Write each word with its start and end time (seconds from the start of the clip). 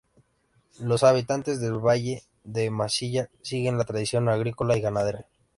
Los 0.79 1.03
habitantes 1.03 1.61
de 1.61 1.69
Valle 1.69 2.23
de 2.43 2.71
Mansilla 2.71 3.29
siguen 3.43 3.77
la 3.77 3.83
tradición 3.85 4.29
agrícola 4.29 4.75
y 4.75 4.81
ganadera. 4.81 5.27